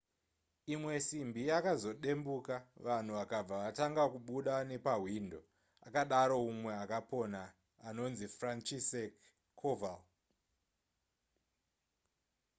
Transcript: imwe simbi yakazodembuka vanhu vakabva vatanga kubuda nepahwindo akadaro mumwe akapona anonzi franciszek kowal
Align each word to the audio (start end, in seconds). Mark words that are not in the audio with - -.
imwe 0.73 0.93
simbi 1.07 1.41
yakazodembuka 1.49 2.55
vanhu 2.85 3.11
vakabva 3.19 3.55
vatanga 3.63 4.03
kubuda 4.13 4.53
nepahwindo 4.69 5.39
akadaro 5.87 6.35
mumwe 6.45 6.71
akapona 6.83 7.41
anonzi 7.87 8.25
franciszek 8.37 9.11
kowal 9.59 10.01